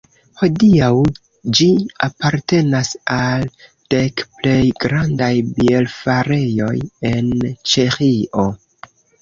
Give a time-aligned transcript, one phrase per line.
[0.41, 0.87] Hodiaŭ
[1.57, 1.67] ĝi
[2.07, 3.45] apartenas al
[3.95, 6.75] dek plej grandaj bierfarejoj
[7.15, 7.31] en
[7.75, 8.49] Ĉeĥio.